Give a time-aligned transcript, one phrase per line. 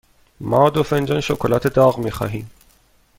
[0.39, 2.49] ما دو فنجان شکلات داغ می خواهیم.